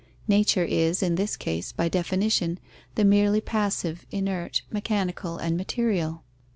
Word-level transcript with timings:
Nature 0.27 0.63
is, 0.63 1.03
in 1.03 1.13
this 1.13 1.37
case, 1.37 1.71
by 1.71 1.87
definition, 1.87 2.59
the 2.95 3.05
merely 3.05 3.39
passive, 3.39 4.03
inert, 4.09 4.63
mechanical 4.71 5.37
and 5.37 5.55
material. 5.55 6.23